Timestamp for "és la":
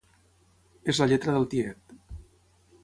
0.93-1.07